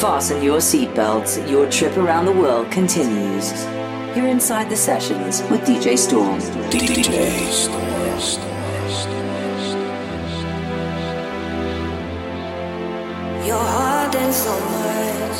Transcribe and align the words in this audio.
Fasten 0.00 0.42
your 0.42 0.60
seatbelts. 0.60 1.50
Your 1.50 1.70
trip 1.70 1.96
around 1.96 2.24
the 2.24 2.32
world 2.32 2.70
continues. 2.70 3.52
You're 4.16 4.28
inside 4.28 4.70
the 4.70 4.76
sessions 4.76 5.42
with 5.50 5.60
DJ 5.62 5.98
Storm. 5.98 6.40
DJ 6.70 7.50
Storm. 7.50 7.90
You're 13.46 13.58
hurting 13.58 14.32
so 14.32 14.54
much. 14.76 15.38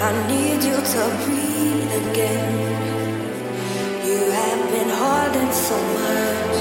I 0.00 0.12
need 0.28 0.62
you 0.62 0.76
to 0.94 1.02
breathe 1.24 2.10
again. 2.10 2.78
You 4.06 4.30
have 4.30 4.70
been 4.70 4.90
holding 5.02 5.52
so 5.52 5.76
much. 5.98 6.56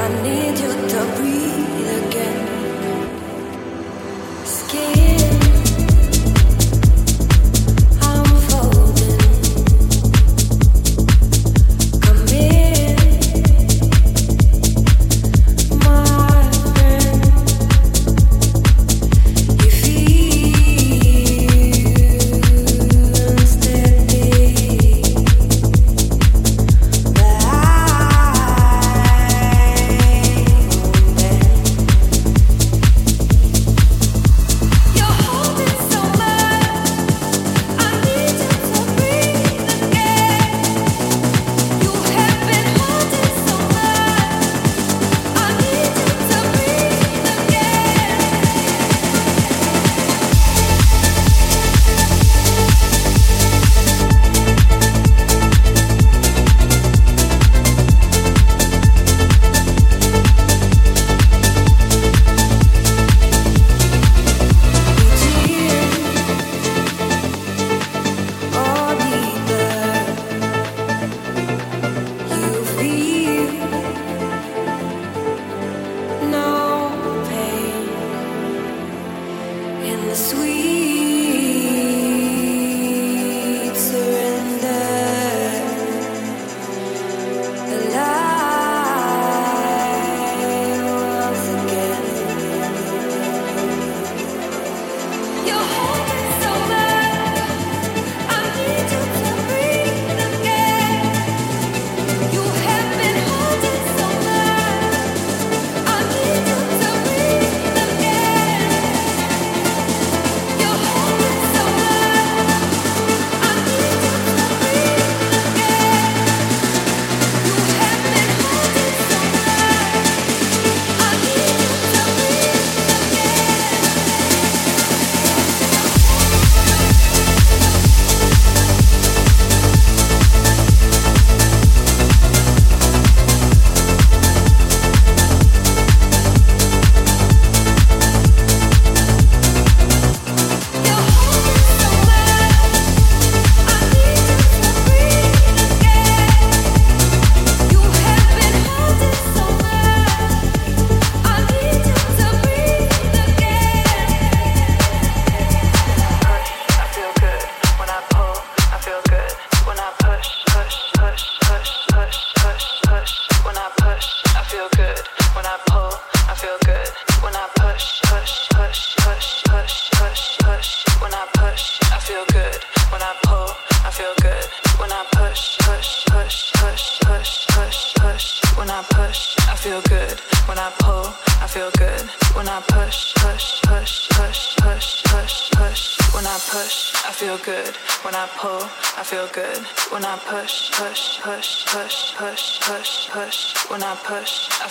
I 0.00 0.08
need 0.22 0.58
you 0.58 0.72
to 0.88 1.00
breathe 1.16 1.67
Skin. 4.68 5.07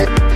it. 0.00 0.29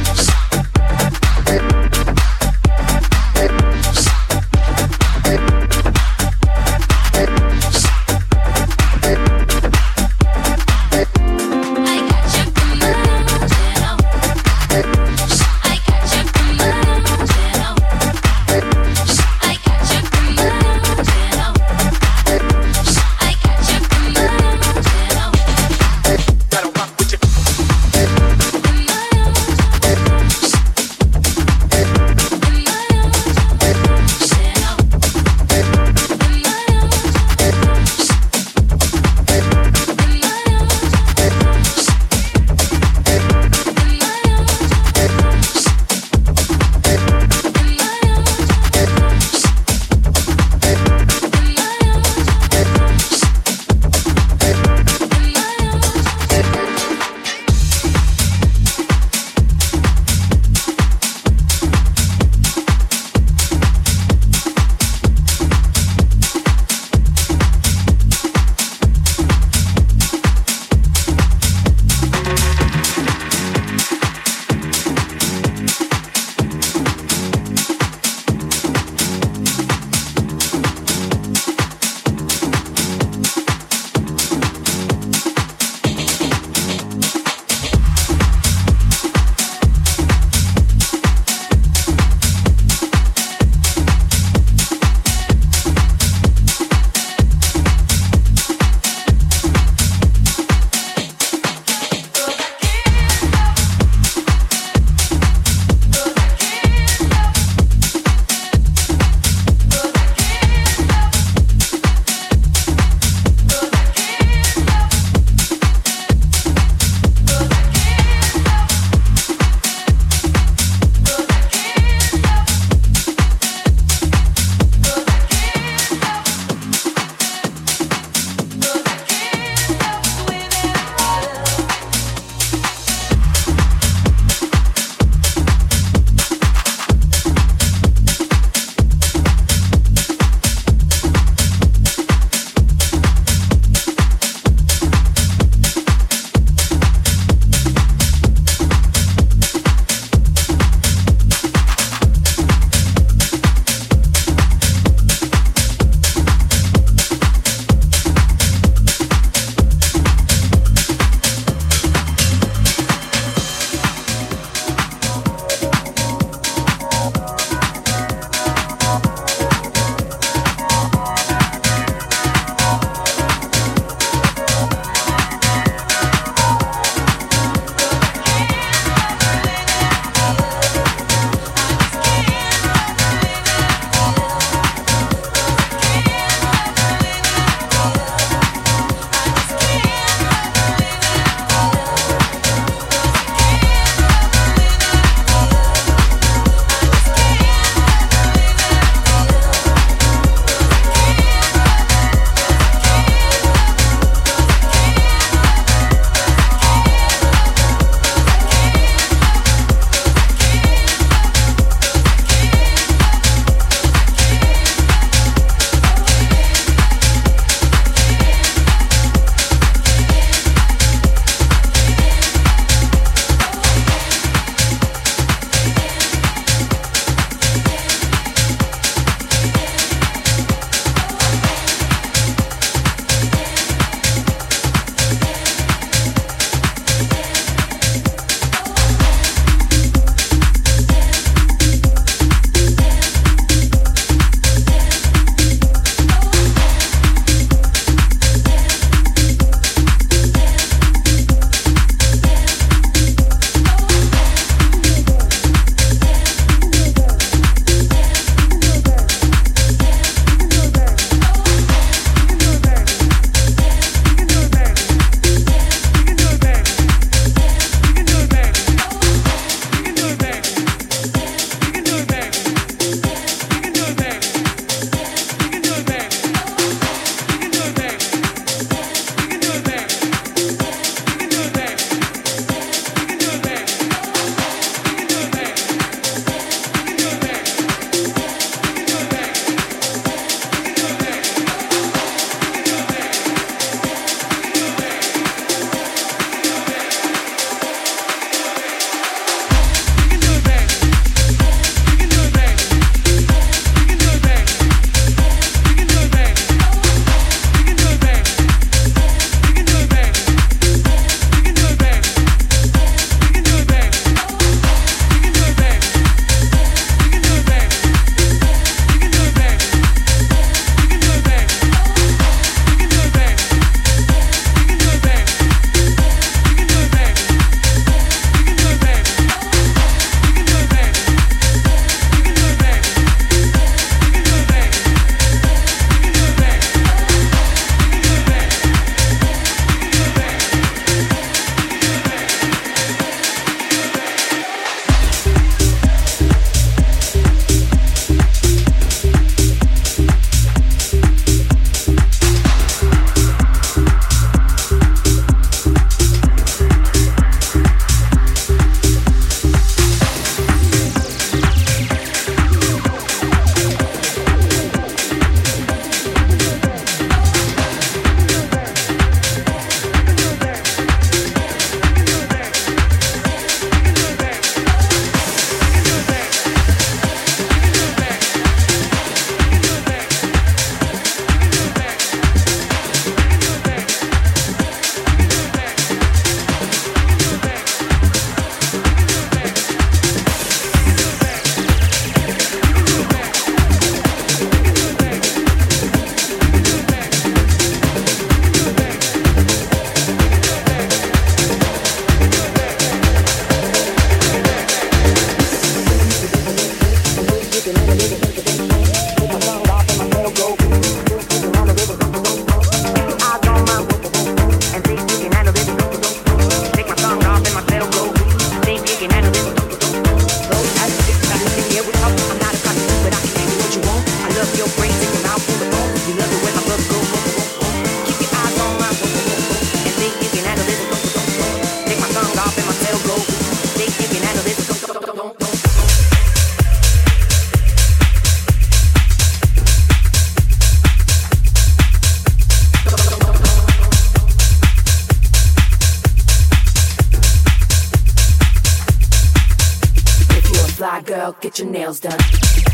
My 450.94 451.00
girl, 451.00 451.36
get 451.40 451.58
your 451.58 451.68
nails 451.68 451.98
done. 451.98 452.73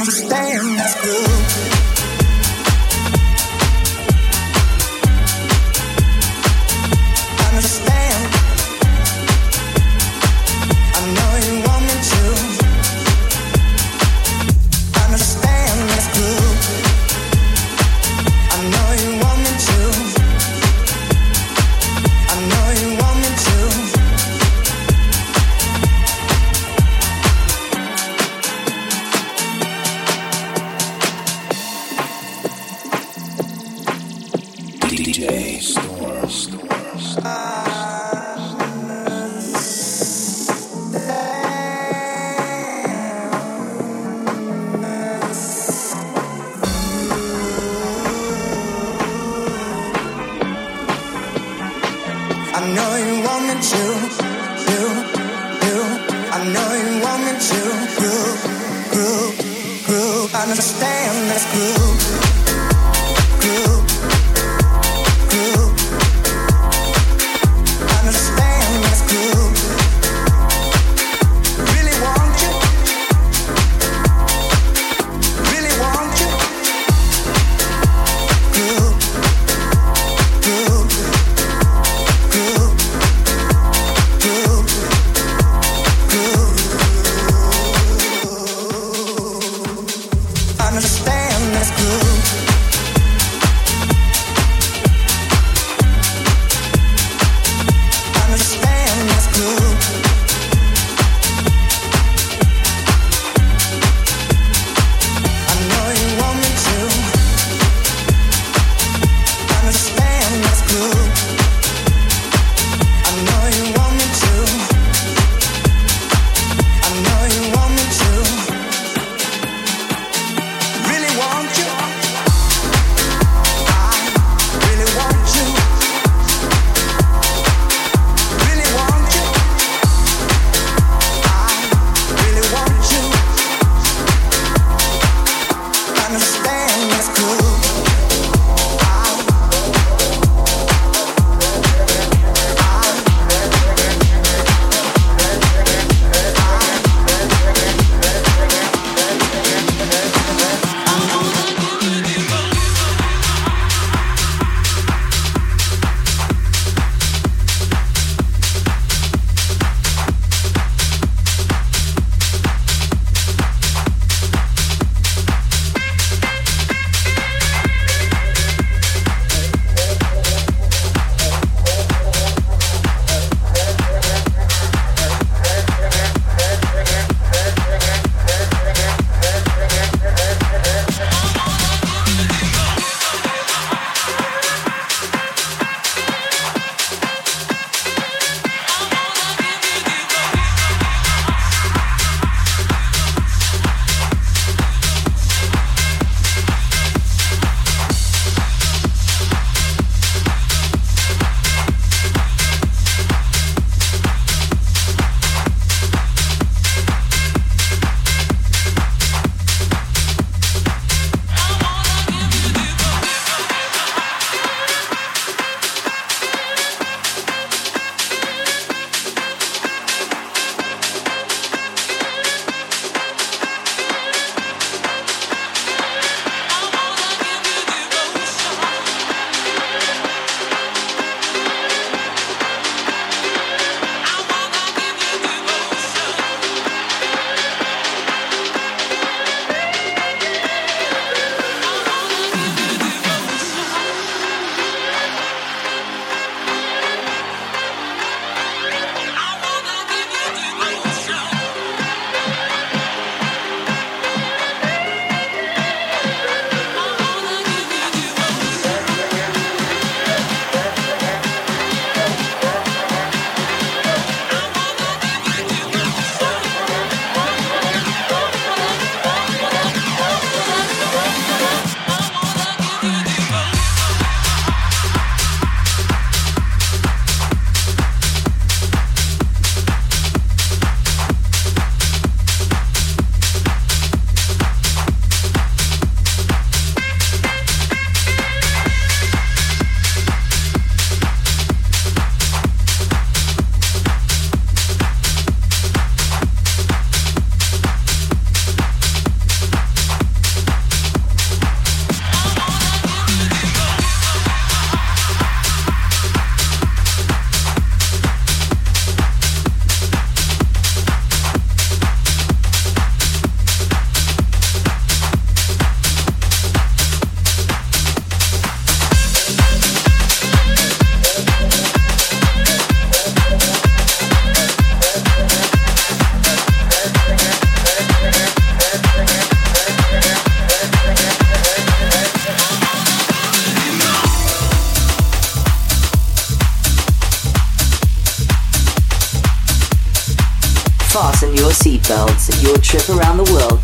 Understand 0.00 0.78
that's 0.78 0.94
good. 1.02 1.79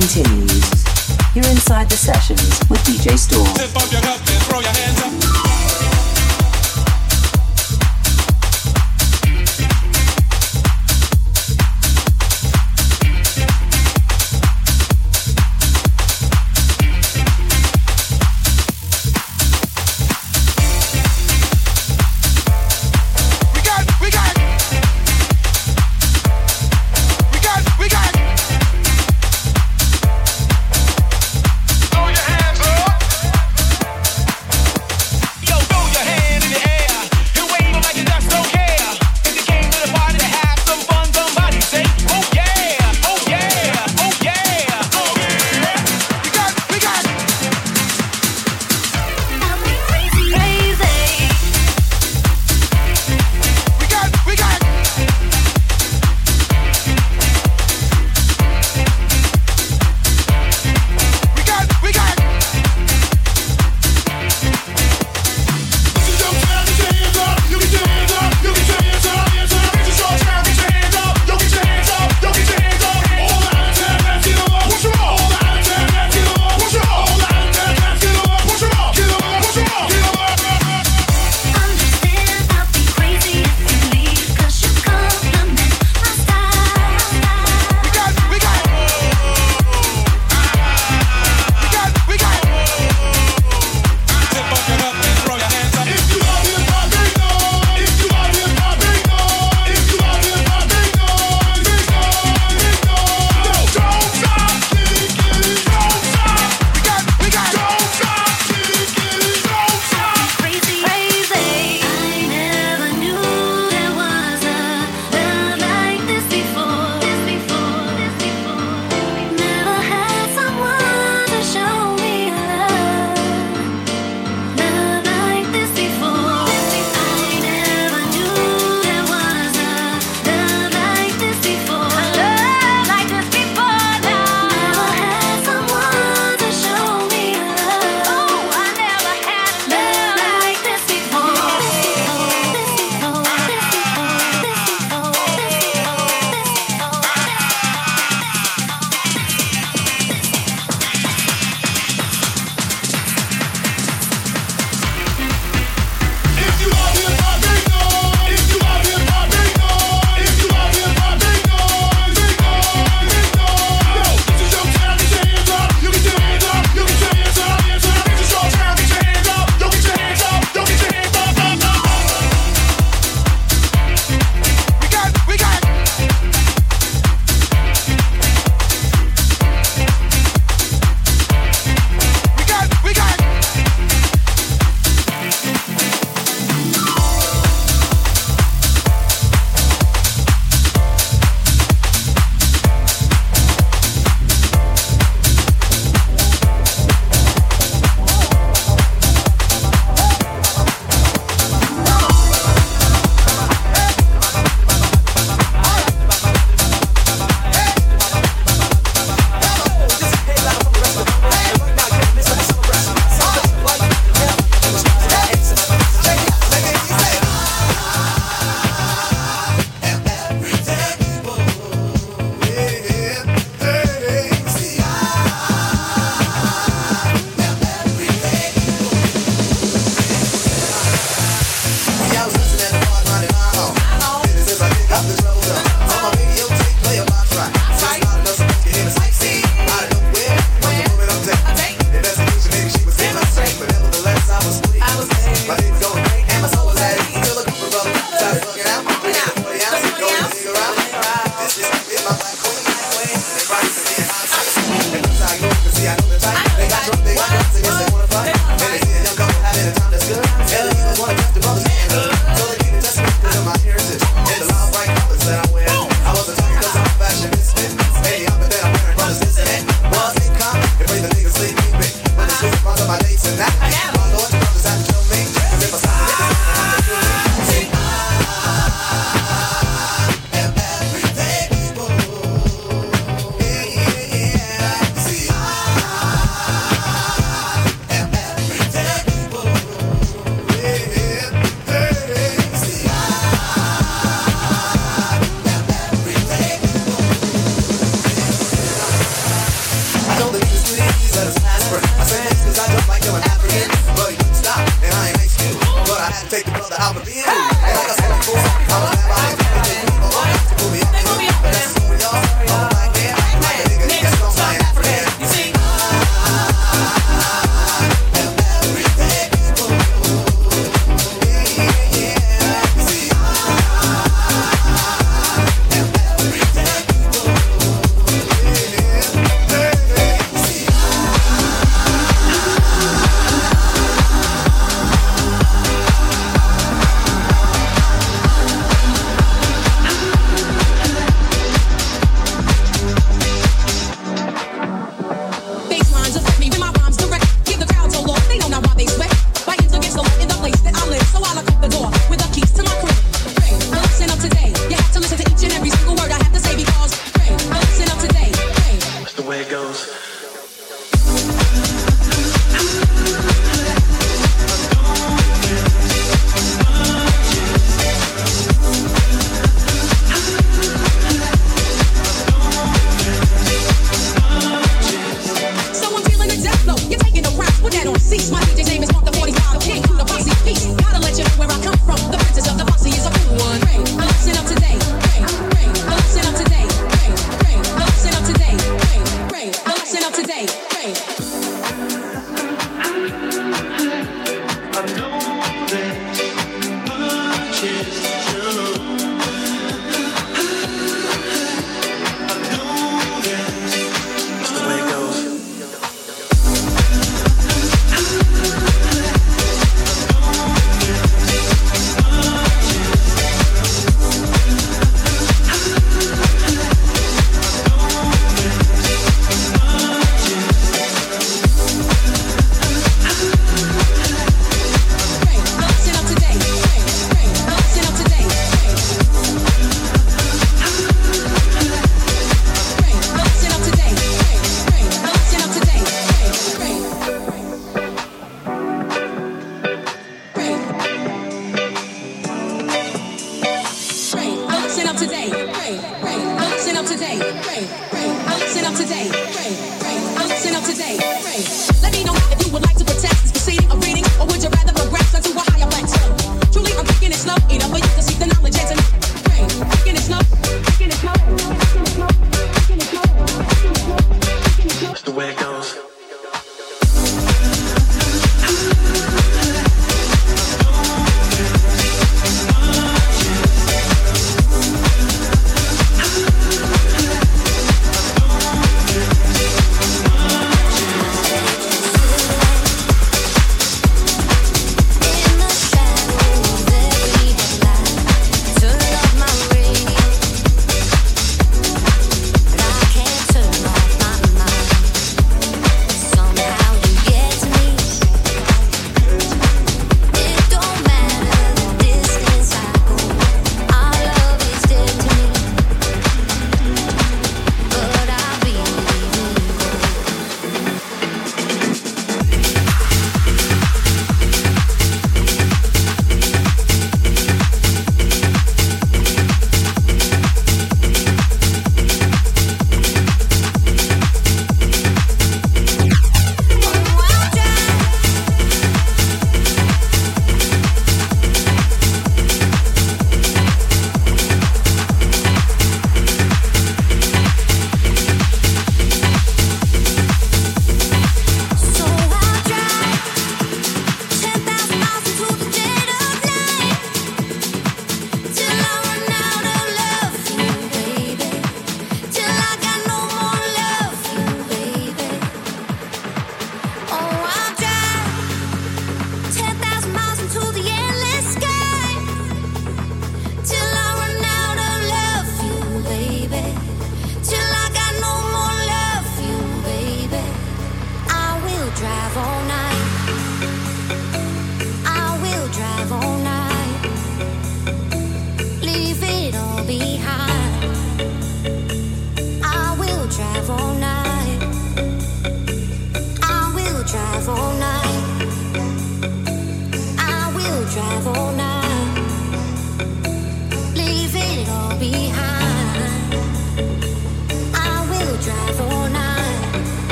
Continues. 0.00 0.47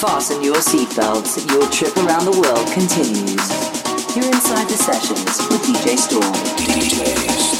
Fasten 0.00 0.42
your 0.42 0.56
seatbelts. 0.56 1.46
Your 1.52 1.68
trip 1.70 1.94
around 1.98 2.24
the 2.24 2.30
world 2.30 2.66
continues. 2.72 4.16
You're 4.16 4.32
inside 4.32 4.66
the 4.66 4.78
sessions 4.78 5.36
with 5.50 5.60
DJ 5.60 5.98
Storm. 5.98 6.32
DJ 6.56 7.14
Storm. 7.28 7.59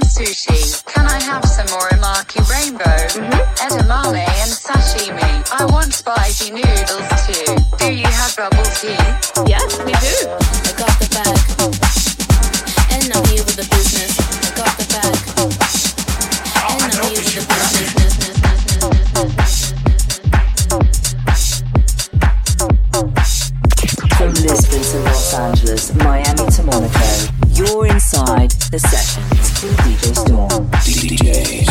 To 0.00 0.06
some 0.06 0.24
sushi. 0.24 0.84
Can 0.86 1.06
I 1.06 1.20
have 1.22 1.44
some 1.44 1.66
morimaki 1.66 2.40
rainbow, 2.48 2.84
mm-hmm. 2.84 3.32
edamame, 3.60 4.24
and 4.24 4.52
sashimi? 4.52 5.32
I 5.52 5.64
want 5.66 5.92
spicy 5.92 6.50
noodles 6.50 7.08
too. 7.26 7.56
Do 7.78 7.92
you 7.92 8.06
have 8.06 8.36
bubble 8.36 8.64
tea? 8.80 8.96
Yes, 9.46 9.78
we 9.84 9.92
do. 10.00 10.16
I 10.64 10.72
got 10.78 10.94
the 11.00 11.08
bag. 11.12 11.38
And 12.92 13.12
I'm 13.12 13.24
here 13.28 13.44
with 13.44 13.56
the 13.56 13.68
business. 13.68 14.16
I 14.20 14.50
got 14.56 14.72
the 14.78 14.86
bag. 14.92 15.16
And 16.72 16.92
I'm 16.92 17.04
here 17.10 17.20
with 17.20 17.34
the 17.34 17.44
business. 17.50 18.12
From 24.16 24.32
Lisbon 24.34 24.82
to 24.82 24.98
Los 25.00 25.34
Angeles, 25.34 25.94
Miami 25.96 26.50
to 26.50 26.62
Monaco, 26.62 27.32
you're 27.50 27.86
inside 27.88 28.52
the 28.70 28.78
sessions 28.78 29.41
with 29.62 29.76
DJ 29.76 30.14
Storm. 30.16 30.48
DJ 30.82 31.61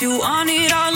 you 0.00 0.18
wanted 0.18 0.72
all 0.72 0.89